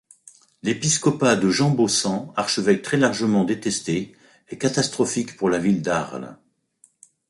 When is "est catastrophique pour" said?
4.49-5.47